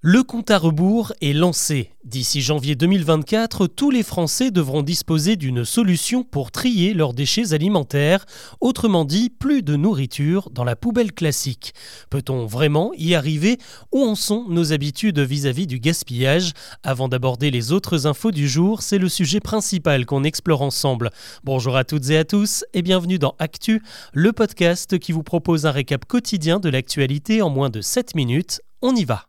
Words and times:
Le 0.00 0.22
compte 0.22 0.52
à 0.52 0.58
rebours 0.58 1.12
est 1.20 1.32
lancé. 1.32 1.90
D'ici 2.04 2.40
janvier 2.40 2.76
2024, 2.76 3.66
tous 3.66 3.90
les 3.90 4.04
Français 4.04 4.52
devront 4.52 4.84
disposer 4.84 5.34
d'une 5.34 5.64
solution 5.64 6.22
pour 6.22 6.52
trier 6.52 6.94
leurs 6.94 7.14
déchets 7.14 7.52
alimentaires, 7.52 8.24
autrement 8.60 9.04
dit, 9.04 9.28
plus 9.28 9.64
de 9.64 9.74
nourriture 9.74 10.50
dans 10.50 10.62
la 10.62 10.76
poubelle 10.76 11.12
classique. 11.12 11.74
Peut-on 12.10 12.46
vraiment 12.46 12.92
y 12.96 13.16
arriver? 13.16 13.58
Où 13.90 14.04
en 14.04 14.14
sont 14.14 14.44
nos 14.48 14.72
habitudes 14.72 15.18
vis-à-vis 15.18 15.66
du 15.66 15.80
gaspillage? 15.80 16.52
Avant 16.84 17.08
d'aborder 17.08 17.50
les 17.50 17.72
autres 17.72 18.06
infos 18.06 18.30
du 18.30 18.48
jour, 18.48 18.82
c'est 18.82 18.98
le 18.98 19.08
sujet 19.08 19.40
principal 19.40 20.06
qu'on 20.06 20.22
explore 20.22 20.62
ensemble. 20.62 21.10
Bonjour 21.42 21.76
à 21.76 21.82
toutes 21.82 22.08
et 22.10 22.18
à 22.18 22.24
tous 22.24 22.64
et 22.72 22.82
bienvenue 22.82 23.18
dans 23.18 23.34
Actu, 23.40 23.82
le 24.12 24.32
podcast 24.32 24.96
qui 25.00 25.10
vous 25.10 25.24
propose 25.24 25.66
un 25.66 25.72
récap 25.72 26.04
quotidien 26.04 26.60
de 26.60 26.68
l'actualité 26.68 27.42
en 27.42 27.50
moins 27.50 27.68
de 27.68 27.80
7 27.80 28.14
minutes. 28.14 28.60
On 28.80 28.94
y 28.94 29.04
va 29.04 29.26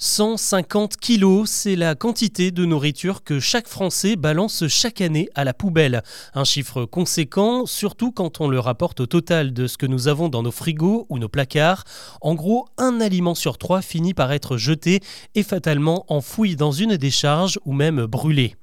150 0.00 0.96
kilos, 0.96 1.50
c'est 1.50 1.74
la 1.74 1.96
quantité 1.96 2.52
de 2.52 2.64
nourriture 2.64 3.24
que 3.24 3.40
chaque 3.40 3.66
Français 3.66 4.14
balance 4.14 4.68
chaque 4.68 5.00
année 5.00 5.28
à 5.34 5.42
la 5.42 5.52
poubelle. 5.52 6.04
Un 6.34 6.44
chiffre 6.44 6.84
conséquent, 6.84 7.66
surtout 7.66 8.12
quand 8.12 8.40
on 8.40 8.46
le 8.46 8.60
rapporte 8.60 9.00
au 9.00 9.06
total 9.06 9.52
de 9.52 9.66
ce 9.66 9.76
que 9.76 9.86
nous 9.86 10.06
avons 10.06 10.28
dans 10.28 10.44
nos 10.44 10.52
frigos 10.52 11.06
ou 11.08 11.18
nos 11.18 11.28
placards. 11.28 11.82
En 12.20 12.36
gros, 12.36 12.68
un 12.78 13.00
aliment 13.00 13.34
sur 13.34 13.58
trois 13.58 13.82
finit 13.82 14.14
par 14.14 14.30
être 14.30 14.56
jeté 14.56 15.00
et 15.34 15.42
fatalement 15.42 16.04
enfoui 16.06 16.54
dans 16.54 16.70
une 16.70 16.96
décharge 16.96 17.58
ou 17.64 17.72
même 17.72 18.06
brûlé. 18.06 18.54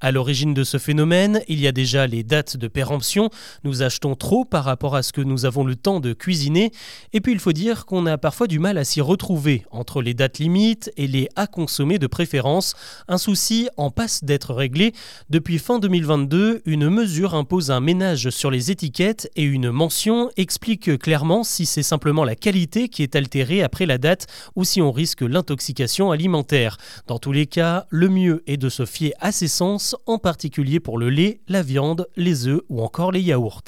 À 0.00 0.12
l'origine 0.12 0.54
de 0.54 0.62
ce 0.62 0.78
phénomène, 0.78 1.42
il 1.48 1.60
y 1.60 1.66
a 1.66 1.72
déjà 1.72 2.06
les 2.06 2.22
dates 2.22 2.56
de 2.56 2.68
péremption. 2.68 3.30
Nous 3.64 3.82
achetons 3.82 4.14
trop 4.14 4.44
par 4.44 4.62
rapport 4.62 4.94
à 4.94 5.02
ce 5.02 5.12
que 5.12 5.22
nous 5.22 5.44
avons 5.44 5.64
le 5.64 5.74
temps 5.74 5.98
de 5.98 6.12
cuisiner. 6.12 6.70
Et 7.12 7.20
puis 7.20 7.32
il 7.32 7.40
faut 7.40 7.52
dire 7.52 7.84
qu'on 7.84 8.06
a 8.06 8.16
parfois 8.16 8.46
du 8.46 8.60
mal 8.60 8.78
à 8.78 8.84
s'y 8.84 9.00
retrouver 9.00 9.66
entre 9.72 10.00
les 10.00 10.14
dates 10.14 10.38
limites 10.38 10.83
et 10.96 11.06
les 11.06 11.28
à 11.36 11.46
consommer 11.46 11.98
de 11.98 12.06
préférence. 12.06 12.74
Un 13.08 13.18
souci 13.18 13.68
en 13.76 13.90
passe 13.90 14.24
d'être 14.24 14.54
réglé. 14.54 14.92
Depuis 15.30 15.58
fin 15.58 15.78
2022, 15.78 16.62
une 16.64 16.88
mesure 16.88 17.34
impose 17.34 17.70
un 17.70 17.80
ménage 17.80 18.30
sur 18.30 18.50
les 18.50 18.70
étiquettes 18.70 19.30
et 19.36 19.42
une 19.42 19.70
mention 19.70 20.30
explique 20.36 20.98
clairement 20.98 21.44
si 21.44 21.66
c'est 21.66 21.82
simplement 21.82 22.24
la 22.24 22.36
qualité 22.36 22.88
qui 22.88 23.02
est 23.02 23.16
altérée 23.16 23.62
après 23.62 23.86
la 23.86 23.98
date 23.98 24.26
ou 24.56 24.64
si 24.64 24.80
on 24.80 24.92
risque 24.92 25.22
l'intoxication 25.22 26.10
alimentaire. 26.10 26.78
Dans 27.06 27.18
tous 27.18 27.32
les 27.32 27.46
cas, 27.46 27.86
le 27.90 28.08
mieux 28.08 28.42
est 28.46 28.56
de 28.56 28.68
se 28.68 28.84
fier 28.84 29.14
à 29.20 29.32
ses 29.32 29.48
sens, 29.48 29.96
en 30.06 30.18
particulier 30.18 30.80
pour 30.80 30.98
le 30.98 31.10
lait, 31.10 31.40
la 31.48 31.62
viande, 31.62 32.06
les 32.16 32.46
œufs 32.46 32.62
ou 32.68 32.82
encore 32.82 33.12
les 33.12 33.20
yaourts. 33.20 33.62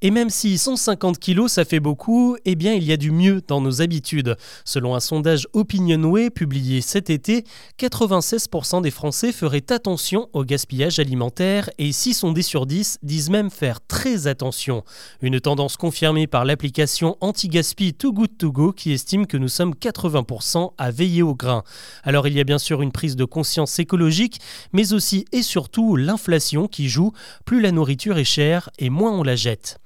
Et 0.00 0.10
même 0.10 0.30
si 0.30 0.58
150 0.58 1.18
kilos 1.18 1.52
ça 1.52 1.64
fait 1.64 1.80
beaucoup, 1.80 2.36
eh 2.44 2.54
bien 2.54 2.74
il 2.74 2.84
y 2.84 2.92
a 2.92 2.96
du 2.96 3.10
mieux 3.10 3.40
dans 3.46 3.60
nos 3.60 3.82
habitudes. 3.82 4.36
Selon 4.64 4.94
un 4.94 5.00
sondage 5.00 5.46
Opinionway 5.52 6.30
publié 6.30 6.51
publié 6.52 6.82
cet 6.82 7.08
été, 7.08 7.46
96% 7.80 8.82
des 8.82 8.90
Français 8.90 9.32
feraient 9.32 9.72
attention 9.72 10.28
au 10.34 10.44
gaspillage 10.44 10.98
alimentaire 10.98 11.70
et 11.78 11.92
6 11.92 12.12
sondés 12.12 12.42
sur 12.42 12.66
10 12.66 12.98
disent 13.02 13.30
même 13.30 13.50
faire 13.50 13.80
très 13.80 14.26
attention. 14.26 14.84
Une 15.22 15.40
tendance 15.40 15.78
confirmée 15.78 16.26
par 16.26 16.44
l'application 16.44 17.16
anti-gaspi 17.22 17.94
Too 17.94 18.12
Good 18.12 18.36
To 18.36 18.52
Go 18.52 18.72
qui 18.72 18.92
estime 18.92 19.26
que 19.26 19.38
nous 19.38 19.48
sommes 19.48 19.72
80% 19.72 20.74
à 20.76 20.90
veiller 20.90 21.22
au 21.22 21.34
grain. 21.34 21.64
Alors 22.02 22.28
il 22.28 22.34
y 22.34 22.40
a 22.40 22.44
bien 22.44 22.58
sûr 22.58 22.82
une 22.82 22.92
prise 22.92 23.16
de 23.16 23.24
conscience 23.24 23.78
écologique, 23.78 24.38
mais 24.74 24.92
aussi 24.92 25.24
et 25.32 25.40
surtout 25.40 25.96
l'inflation 25.96 26.68
qui 26.68 26.90
joue. 26.90 27.12
Plus 27.46 27.62
la 27.62 27.72
nourriture 27.72 28.18
est 28.18 28.24
chère 28.24 28.68
et 28.78 28.90
moins 28.90 29.12
on 29.12 29.22
la 29.22 29.36
jette. 29.36 29.78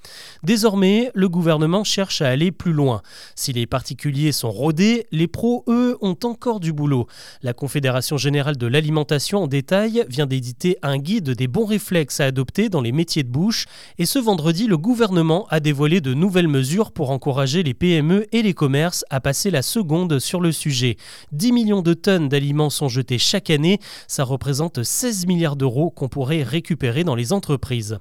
Désormais, 0.43 1.13
le 1.15 1.29
gouvernement 1.29 1.85
cherche 1.85 2.23
à 2.23 2.29
aller 2.29 2.51
plus 2.51 2.73
loin. 2.73 3.03
Si 3.37 3.53
les 3.53 3.67
particuliers 3.67 4.33
sont 4.33 4.51
rodés, 4.51 5.07
les 5.13 5.29
pros, 5.29 5.63
eux, 5.69 5.97
ont 6.01 6.17
encore 6.25 6.56
du 6.61 6.73
boulot. 6.73 7.07
La 7.43 7.53
Confédération 7.53 8.17
générale 8.17 8.57
de 8.57 8.67
l'alimentation 8.67 9.45
en 9.45 9.47
détail 9.47 10.05
vient 10.09 10.27
d'éditer 10.27 10.77
un 10.83 10.99
guide 10.99 11.31
des 11.31 11.49
bons 11.49 11.67
réflexes 11.67 12.21
à 12.21 12.27
adopter 12.27 12.69
dans 12.69 12.81
les 12.81 12.93
métiers 12.93 13.23
de 13.23 13.29
bouche 13.29 13.67
et 13.99 14.07
ce 14.07 14.19
vendredi, 14.19 14.67
le 14.67 14.79
gouvernement 14.79 15.47
a 15.51 15.61
dévoilé 15.61 16.01
de 16.01 16.15
nouvelles 16.15 16.49
mesures 16.49 16.93
pour 16.93 17.11
encourager 17.11 17.63
les 17.63 17.75
PME 17.75 18.27
et 18.33 18.43
les 18.43 18.55
commerces 18.55 19.05
à 19.11 19.21
passer 19.21 19.51
la 19.51 19.63
seconde 19.63 20.19
sur 20.19 20.41
le 20.41 20.53
sujet. 20.53 20.97
10 21.33 21.53
millions 21.53 21.83
de 21.83 21.95
tonnes 21.95 22.29
d'aliments 22.29 22.71
sont 22.71 22.89
jetés 22.89 23.19
chaque 23.19 23.51
année, 23.51 23.79
ça 24.09 24.25
représente 24.25 24.83
16 24.83 25.27
milliards 25.27 25.57
d'euros 25.57 25.91
qu'on 25.91 26.09
pourrait 26.09 26.43
récupérer 26.43 27.05
dans 27.05 27.15
les 27.15 27.33
entreprises. 27.33 27.99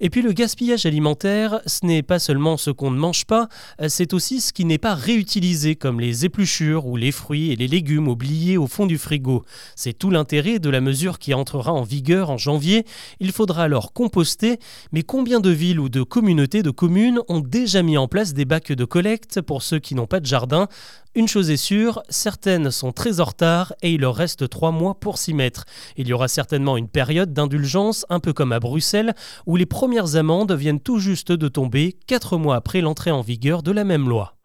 Et 0.00 0.08
puis 0.08 0.22
le 0.22 0.32
gaspillage 0.32 0.86
alimentaire, 0.86 1.60
ce 1.66 1.84
n'est 1.84 2.02
pas 2.02 2.18
seulement 2.18 2.56
ce 2.56 2.70
qu'on 2.70 2.90
ne 2.90 2.98
mange 2.98 3.26
pas, 3.26 3.48
c'est 3.88 4.14
aussi 4.14 4.40
ce 4.40 4.52
qui 4.52 4.64
n'est 4.64 4.78
pas 4.78 4.94
réutilisé 4.94 5.76
comme 5.76 6.00
les 6.00 6.24
épluchures 6.24 6.86
ou 6.86 6.96
les 6.96 7.12
fruits 7.12 7.52
et 7.52 7.56
les 7.56 7.68
légumes 7.68 7.89
oubliés 7.98 8.56
au 8.56 8.66
fond 8.66 8.86
du 8.86 8.98
frigo. 8.98 9.44
C'est 9.76 9.92
tout 9.92 10.10
l'intérêt 10.10 10.58
de 10.58 10.70
la 10.70 10.80
mesure 10.80 11.18
qui 11.18 11.34
entrera 11.34 11.72
en 11.72 11.82
vigueur 11.82 12.30
en 12.30 12.38
janvier. 12.38 12.84
Il 13.20 13.32
faudra 13.32 13.64
alors 13.64 13.92
composter, 13.92 14.58
mais 14.92 15.02
combien 15.02 15.40
de 15.40 15.50
villes 15.50 15.80
ou 15.80 15.88
de 15.88 16.02
communautés 16.02 16.62
de 16.62 16.70
communes 16.70 17.20
ont 17.28 17.40
déjà 17.40 17.82
mis 17.82 17.98
en 17.98 18.08
place 18.08 18.34
des 18.34 18.44
bacs 18.44 18.72
de 18.72 18.84
collecte 18.84 19.40
pour 19.40 19.62
ceux 19.62 19.78
qui 19.78 19.94
n'ont 19.94 20.06
pas 20.06 20.20
de 20.20 20.26
jardin? 20.26 20.68
Une 21.16 21.26
chose 21.26 21.50
est 21.50 21.56
sûre, 21.56 22.02
certaines 22.08 22.70
sont 22.70 22.92
très 22.92 23.18
en 23.18 23.24
retard 23.24 23.72
et 23.82 23.92
il 23.92 24.02
leur 24.02 24.14
reste 24.14 24.48
trois 24.48 24.70
mois 24.70 24.94
pour 24.94 25.18
s'y 25.18 25.34
mettre. 25.34 25.64
Il 25.96 26.06
y 26.06 26.12
aura 26.12 26.28
certainement 26.28 26.76
une 26.76 26.86
période 26.86 27.32
d'indulgence, 27.32 28.06
un 28.10 28.20
peu 28.20 28.32
comme 28.32 28.52
à 28.52 28.60
Bruxelles, 28.60 29.14
où 29.44 29.56
les 29.56 29.66
premières 29.66 30.14
amendes 30.14 30.52
viennent 30.52 30.78
tout 30.78 31.00
juste 31.00 31.32
de 31.32 31.48
tomber, 31.48 31.96
quatre 32.06 32.36
mois 32.36 32.54
après 32.54 32.80
l'entrée 32.80 33.10
en 33.10 33.22
vigueur 33.22 33.64
de 33.64 33.72
la 33.72 33.82
même 33.82 34.08
loi. 34.08 34.36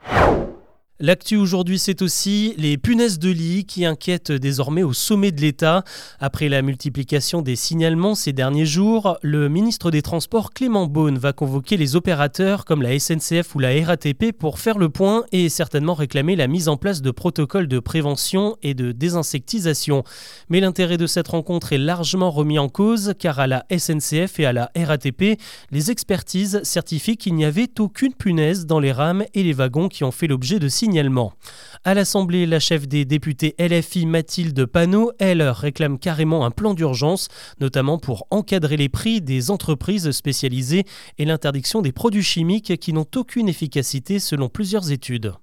L'actu 1.01 1.35
aujourd'hui, 1.35 1.77
c'est 1.77 2.01
aussi 2.01 2.53
les 2.57 2.77
punaises 2.77 3.19
de 3.19 3.29
lit 3.29 3.65
qui 3.65 3.83
inquiètent 3.83 4.31
désormais 4.31 4.81
au 4.81 4.93
sommet 4.93 5.33
de 5.33 5.41
l'État. 5.41 5.83
Après 6.21 6.47
la 6.47 6.61
multiplication 6.61 7.41
des 7.41 7.57
signalements 7.57 8.15
ces 8.15 8.31
derniers 8.31 8.65
jours, 8.65 9.17
le 9.21 9.49
ministre 9.49 9.91
des 9.91 10.01
Transports 10.01 10.53
Clément 10.53 10.87
Beaune 10.87 11.17
va 11.17 11.33
convoquer 11.33 11.75
les 11.75 11.97
opérateurs 11.97 12.63
comme 12.63 12.81
la 12.81 12.97
SNCF 12.97 13.55
ou 13.55 13.59
la 13.59 13.71
RATP 13.85 14.31
pour 14.31 14.57
faire 14.57 14.77
le 14.77 14.87
point 14.87 15.25
et 15.33 15.49
certainement 15.49 15.95
réclamer 15.95 16.37
la 16.37 16.47
mise 16.47 16.69
en 16.69 16.77
place 16.77 17.01
de 17.01 17.11
protocoles 17.11 17.67
de 17.67 17.79
prévention 17.79 18.55
et 18.63 18.73
de 18.73 18.93
désinsectisation. 18.93 20.05
Mais 20.47 20.61
l'intérêt 20.61 20.95
de 20.95 21.07
cette 21.07 21.27
rencontre 21.27 21.73
est 21.73 21.77
largement 21.77 22.31
remis 22.31 22.57
en 22.57 22.69
cause 22.69 23.15
car 23.19 23.41
à 23.41 23.47
la 23.47 23.65
SNCF 23.69 24.39
et 24.39 24.45
à 24.45 24.53
la 24.53 24.71
RATP, 24.77 25.37
les 25.71 25.91
expertises 25.91 26.61
certifient 26.63 27.17
qu'il 27.17 27.35
n'y 27.35 27.43
avait 27.43 27.81
aucune 27.81 28.13
punaise 28.13 28.65
dans 28.65 28.79
les 28.79 28.93
rames 28.93 29.25
et 29.33 29.43
les 29.43 29.51
wagons 29.51 29.89
qui 29.89 30.05
ont 30.05 30.11
fait 30.11 30.27
l'objet 30.27 30.57
de 30.57 30.69
signalements 30.69 30.84
signalement. 30.85 31.33
À 31.83 31.95
l'Assemblée, 31.95 32.45
la 32.45 32.59
chef 32.59 32.87
des 32.87 33.05
députés 33.05 33.55
LFI 33.57 34.05
Mathilde 34.05 34.67
Panot, 34.67 35.11
elle 35.17 35.41
réclame 35.41 35.97
carrément 35.97 36.45
un 36.45 36.51
plan 36.51 36.75
d'urgence, 36.75 37.27
notamment 37.59 37.97
pour 37.97 38.27
encadrer 38.29 38.77
les 38.77 38.87
prix 38.87 39.19
des 39.19 39.49
entreprises 39.49 40.11
spécialisées 40.11 40.85
et 41.17 41.25
l'interdiction 41.25 41.81
des 41.81 41.91
produits 41.91 42.21
chimiques 42.21 42.77
qui 42.77 42.93
n'ont 42.93 43.07
aucune 43.15 43.49
efficacité 43.49 44.19
selon 44.19 44.47
plusieurs 44.47 44.91
études. 44.91 45.33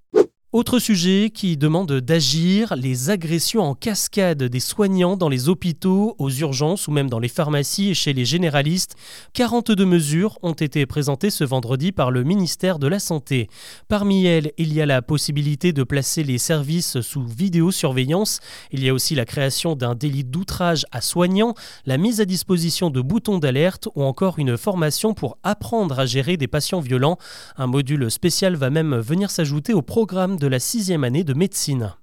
Autre 0.52 0.78
sujet 0.78 1.30
qui 1.32 1.56
demande 1.56 1.90
d'agir, 1.92 2.74
les 2.76 3.08
agressions 3.08 3.62
en 3.62 3.74
cascade 3.74 4.42
des 4.42 4.60
soignants 4.60 5.16
dans 5.16 5.30
les 5.30 5.48
hôpitaux, 5.48 6.14
aux 6.18 6.28
urgences 6.28 6.88
ou 6.88 6.90
même 6.90 7.08
dans 7.08 7.20
les 7.20 7.28
pharmacies 7.28 7.88
et 7.88 7.94
chez 7.94 8.12
les 8.12 8.26
généralistes. 8.26 8.94
42 9.32 9.86
mesures 9.86 10.38
ont 10.42 10.52
été 10.52 10.84
présentées 10.84 11.30
ce 11.30 11.44
vendredi 11.44 11.90
par 11.90 12.10
le 12.10 12.22
ministère 12.22 12.78
de 12.78 12.86
la 12.86 12.98
Santé. 12.98 13.48
Parmi 13.88 14.26
elles, 14.26 14.52
il 14.58 14.74
y 14.74 14.82
a 14.82 14.84
la 14.84 15.00
possibilité 15.00 15.72
de 15.72 15.84
placer 15.84 16.22
les 16.22 16.36
services 16.36 17.00
sous 17.00 17.24
vidéosurveillance. 17.24 18.40
Il 18.72 18.84
y 18.84 18.90
a 18.90 18.92
aussi 18.92 19.14
la 19.14 19.24
création 19.24 19.74
d'un 19.74 19.94
délit 19.94 20.22
d'outrage 20.22 20.84
à 20.92 21.00
soignants, 21.00 21.54
la 21.86 21.96
mise 21.96 22.20
à 22.20 22.26
disposition 22.26 22.90
de 22.90 23.00
boutons 23.00 23.38
d'alerte 23.38 23.88
ou 23.94 24.02
encore 24.02 24.38
une 24.38 24.58
formation 24.58 25.14
pour 25.14 25.38
apprendre 25.44 25.98
à 25.98 26.04
gérer 26.04 26.36
des 26.36 26.46
patients 26.46 26.80
violents. 26.80 27.16
Un 27.56 27.69
module 27.69 28.10
spécial 28.10 28.54
va 28.54 28.69
même 28.69 28.96
venir 28.96 29.30
s'ajouter 29.30 29.72
au 29.72 29.80
programme 29.80 30.36
la 30.47 30.58
sixième 30.58 31.04
année 31.04 31.25
de 31.25 31.34
médecine. 31.34 31.94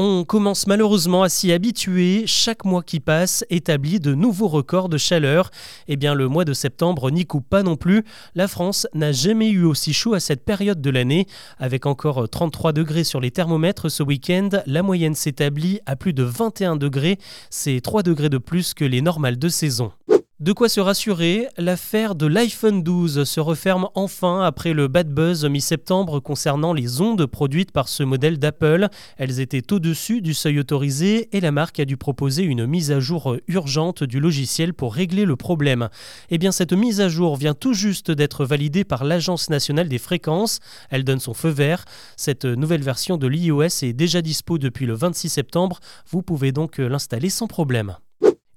On 0.00 0.24
commence 0.24 0.68
malheureusement 0.68 1.24
à 1.24 1.28
s'y 1.28 1.50
habituer. 1.50 2.22
Chaque 2.24 2.64
mois 2.64 2.84
qui 2.84 3.00
passe 3.00 3.44
établit 3.50 3.98
de 3.98 4.14
nouveaux 4.14 4.46
records 4.46 4.88
de 4.88 4.96
chaleur. 4.96 5.50
Eh 5.88 5.96
bien, 5.96 6.14
le 6.14 6.28
mois 6.28 6.44
de 6.44 6.52
septembre 6.52 7.10
n'y 7.10 7.26
coupe 7.26 7.48
pas 7.48 7.64
non 7.64 7.74
plus. 7.74 8.04
La 8.36 8.46
France 8.46 8.86
n'a 8.94 9.10
jamais 9.10 9.48
eu 9.48 9.64
aussi 9.64 9.92
chaud 9.92 10.14
à 10.14 10.20
cette 10.20 10.44
période 10.44 10.80
de 10.80 10.90
l'année. 10.90 11.26
Avec 11.58 11.84
encore 11.84 12.28
33 12.28 12.72
degrés 12.72 13.02
sur 13.02 13.20
les 13.20 13.32
thermomètres 13.32 13.88
ce 13.88 14.04
week-end, 14.04 14.50
la 14.66 14.84
moyenne 14.84 15.16
s'établit 15.16 15.80
à 15.84 15.96
plus 15.96 16.12
de 16.12 16.22
21 16.22 16.76
degrés. 16.76 17.18
C'est 17.50 17.80
3 17.80 18.04
degrés 18.04 18.28
de 18.28 18.38
plus 18.38 18.74
que 18.74 18.84
les 18.84 19.02
normales 19.02 19.36
de 19.36 19.48
saison. 19.48 19.90
De 20.40 20.52
quoi 20.52 20.68
se 20.68 20.78
rassurer, 20.78 21.48
l'affaire 21.56 22.14
de 22.14 22.24
l'iPhone 22.24 22.84
12 22.84 23.24
se 23.24 23.40
referme 23.40 23.88
enfin 23.96 24.42
après 24.42 24.72
le 24.72 24.86
bad 24.86 25.12
buzz 25.12 25.44
mi-septembre 25.44 26.20
concernant 26.20 26.72
les 26.72 27.00
ondes 27.00 27.26
produites 27.26 27.72
par 27.72 27.88
ce 27.88 28.04
modèle 28.04 28.38
d'Apple. 28.38 28.86
Elles 29.16 29.40
étaient 29.40 29.72
au-dessus 29.72 30.22
du 30.22 30.34
seuil 30.34 30.60
autorisé 30.60 31.28
et 31.36 31.40
la 31.40 31.50
marque 31.50 31.80
a 31.80 31.84
dû 31.84 31.96
proposer 31.96 32.44
une 32.44 32.66
mise 32.66 32.92
à 32.92 33.00
jour 33.00 33.36
urgente 33.48 34.04
du 34.04 34.20
logiciel 34.20 34.74
pour 34.74 34.94
régler 34.94 35.24
le 35.24 35.34
problème. 35.34 35.88
Eh 36.30 36.38
bien, 36.38 36.52
cette 36.52 36.72
mise 36.72 37.00
à 37.00 37.08
jour 37.08 37.34
vient 37.34 37.54
tout 37.54 37.74
juste 37.74 38.12
d'être 38.12 38.44
validée 38.44 38.84
par 38.84 39.02
l'Agence 39.02 39.50
nationale 39.50 39.88
des 39.88 39.98
fréquences. 39.98 40.60
Elle 40.90 41.02
donne 41.02 41.18
son 41.18 41.34
feu 41.34 41.48
vert. 41.48 41.84
Cette 42.16 42.44
nouvelle 42.44 42.82
version 42.82 43.16
de 43.16 43.26
l'iOS 43.26 43.82
est 43.82 43.92
déjà 43.92 44.22
dispo 44.22 44.58
depuis 44.58 44.86
le 44.86 44.94
26 44.94 45.30
septembre. 45.30 45.80
Vous 46.08 46.22
pouvez 46.22 46.52
donc 46.52 46.78
l'installer 46.78 47.28
sans 47.28 47.48
problème. 47.48 47.96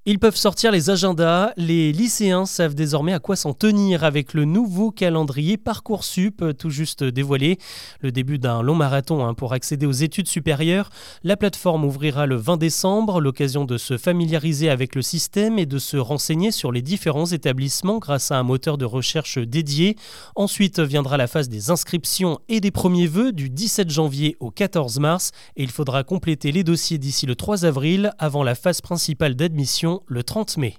Ils 0.07 0.17
peuvent 0.17 0.35
sortir 0.35 0.71
les 0.71 0.89
agendas, 0.89 1.53
les 1.57 1.91
lycéens 1.91 2.47
savent 2.47 2.73
désormais 2.73 3.13
à 3.13 3.19
quoi 3.19 3.35
s'en 3.35 3.53
tenir 3.53 4.03
avec 4.03 4.33
le 4.33 4.45
nouveau 4.45 4.89
calendrier 4.89 5.57
Parcoursup 5.57 6.43
tout 6.57 6.71
juste 6.71 7.03
dévoilé. 7.03 7.59
Le 7.99 8.11
début 8.11 8.39
d'un 8.39 8.63
long 8.63 8.73
marathon 8.73 9.23
hein, 9.23 9.35
pour 9.35 9.53
accéder 9.53 9.85
aux 9.85 9.91
études 9.91 10.27
supérieures. 10.27 10.89
La 11.23 11.37
plateforme 11.37 11.85
ouvrira 11.85 12.25
le 12.25 12.35
20 12.35 12.57
décembre, 12.57 13.21
l'occasion 13.21 13.63
de 13.63 13.77
se 13.77 13.95
familiariser 13.95 14.71
avec 14.71 14.95
le 14.95 15.03
système 15.03 15.59
et 15.59 15.67
de 15.67 15.77
se 15.77 15.97
renseigner 15.97 16.49
sur 16.49 16.71
les 16.71 16.81
différents 16.81 17.27
établissements 17.27 17.99
grâce 17.99 18.31
à 18.31 18.39
un 18.39 18.43
moteur 18.43 18.79
de 18.79 18.85
recherche 18.85 19.37
dédié. 19.37 19.97
Ensuite 20.35 20.79
viendra 20.79 21.17
la 21.17 21.27
phase 21.27 21.47
des 21.47 21.69
inscriptions 21.69 22.39
et 22.49 22.59
des 22.59 22.71
premiers 22.71 23.05
vœux 23.05 23.33
du 23.33 23.51
17 23.51 23.91
janvier 23.91 24.35
au 24.39 24.49
14 24.49 24.99
mars 24.99 25.29
et 25.57 25.61
il 25.61 25.69
faudra 25.69 26.03
compléter 26.03 26.51
les 26.51 26.63
dossiers 26.63 26.97
d'ici 26.97 27.27
le 27.27 27.35
3 27.35 27.65
avril 27.65 28.13
avant 28.17 28.41
la 28.41 28.55
phase 28.55 28.81
principale 28.81 29.35
d'admission 29.35 29.91
le 30.07 30.23
30 30.23 30.57
mai. 30.57 30.77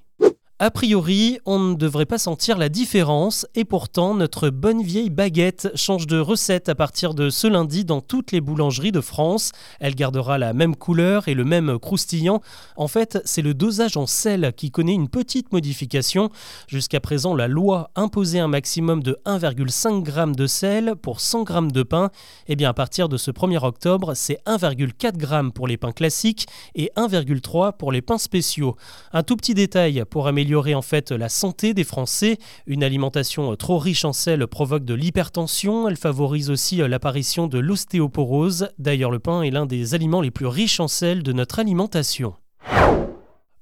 A 0.64 0.70
priori, 0.70 1.41
on 1.44 1.59
ne 1.59 1.75
devrait 1.75 2.06
pas 2.06 2.19
sentir 2.19 2.56
la 2.56 2.69
différence 2.69 3.49
et 3.56 3.64
pourtant 3.64 4.14
notre 4.14 4.49
bonne 4.49 4.81
vieille 4.81 5.11
baguette 5.11 5.73
change 5.75 6.06
de 6.06 6.20
recette 6.20 6.69
à 6.69 6.76
partir 6.76 7.14
de 7.14 7.31
ce 7.31 7.49
lundi 7.49 7.85
dans 7.85 8.00
toutes 8.00 8.31
les 8.31 8.41
boulangeries 8.41 8.93
de 8.93 9.00
France. 9.00 9.50
Elle 9.81 9.97
gardera 9.97 10.38
la 10.38 10.53
même 10.53 10.76
couleur 10.76 11.26
et 11.26 11.35
le 11.35 11.43
même 11.43 11.81
croustillant. 11.81 12.43
En 12.76 12.87
fait, 12.87 13.19
c'est 13.25 13.43
le 13.43 13.55
dosage 13.55 13.97
en 13.97 14.06
sel 14.06 14.53
qui 14.56 14.70
connaît 14.70 14.94
une 14.94 15.09
petite 15.09 15.50
modification. 15.50 16.31
Jusqu'à 16.69 17.00
présent, 17.00 17.35
la 17.35 17.49
loi 17.49 17.91
imposait 17.97 18.38
un 18.38 18.47
maximum 18.47 19.03
de 19.03 19.19
1,5 19.26 20.06
g 20.06 20.37
de 20.37 20.47
sel 20.47 20.94
pour 20.94 21.19
100 21.19 21.44
g 21.44 21.55
de 21.73 21.82
pain. 21.82 22.11
Eh 22.47 22.55
bien 22.55 22.70
à 22.70 22.73
partir 22.73 23.09
de 23.09 23.17
ce 23.17 23.32
1er 23.32 23.67
octobre, 23.67 24.12
c'est 24.14 24.38
1,4 24.47 25.19
g 25.19 25.50
pour 25.53 25.67
les 25.67 25.76
pains 25.76 25.91
classiques 25.91 26.47
et 26.76 26.93
1,3 26.97 27.76
pour 27.76 27.91
les 27.91 28.00
pains 28.00 28.19
spéciaux. 28.19 28.76
Un 29.12 29.25
tout 29.25 29.35
petit 29.35 29.55
détail 29.55 30.05
pour 30.09 30.29
améliorer 30.29 30.51
en 30.54 30.82
fait 30.82 31.10
la 31.10 31.28
santé 31.28 31.75
des 31.75 31.84
Français. 31.84 32.38
Une 32.66 32.84
alimentation 32.84 33.54
trop 33.56 33.78
riche 33.78 34.04
en 34.04 34.12
sel 34.12 34.46
provoque 34.46 34.84
de 34.84 34.94
l'hypertension, 34.94 35.88
elle 35.88 35.96
favorise 35.96 36.50
aussi 36.50 36.76
l'apparition 36.76 37.46
de 37.46 37.58
l'ostéoporose. 37.58 38.69
D'ailleurs, 38.78 39.10
le 39.10 39.19
pain 39.19 39.43
est 39.43 39.50
l'un 39.50 39.66
des 39.66 39.94
aliments 39.94 40.20
les 40.20 40.31
plus 40.31 40.46
riches 40.46 40.81
en 40.81 40.88
sel 40.88 41.22
de 41.22 41.32
notre 41.32 41.58
alimentation. 41.58 42.34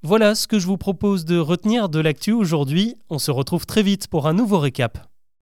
Voilà 0.03 0.35
ce 0.35 0.47
que 0.47 0.59
je 0.59 0.67
vous 0.67 0.77
propose 0.77 1.25
de 1.25 1.37
retenir 1.37 1.87
de 1.87 1.99
l'actu 1.99 2.31
aujourd'hui. 2.31 2.95
On 3.09 3.19
se 3.19 3.31
retrouve 3.31 3.65
très 3.65 3.83
vite 3.83 4.07
pour 4.07 4.27
un 4.27 4.33
nouveau 4.33 4.59
récap. 4.59 5.10